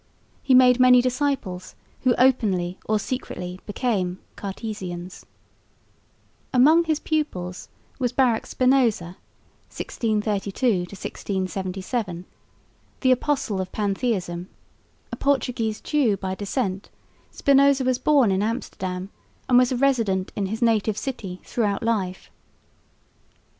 He 0.41 0.55
made 0.55 0.79
many 0.79 0.99
disciples, 0.99 1.75
who 1.99 2.15
openly 2.15 2.79
or 2.85 2.97
secretly 2.97 3.59
became 3.67 4.17
"Cartesians." 4.35 5.25
Among 6.51 6.85
his 6.85 6.99
pupils 6.99 7.69
was 7.99 8.11
Baruch 8.11 8.47
Spinoza 8.47 9.17
(1632 9.69 10.79
1677) 10.89 12.25
the 13.01 13.11
apostle 13.11 13.61
of 13.61 13.71
pantheism. 13.71 14.49
A 15.11 15.15
Portuguese 15.15 15.79
Jew 15.79 16.17
by 16.17 16.33
descent, 16.33 16.89
Spinoza 17.29 17.83
was 17.83 17.99
born 17.99 18.31
in 18.31 18.41
Amsterdam 18.41 19.11
and 19.47 19.59
was 19.59 19.71
a 19.71 19.77
resident 19.77 20.31
in 20.35 20.47
his 20.47 20.63
native 20.63 20.97
city 20.97 21.41
throughout 21.43 21.83
life. 21.83 22.31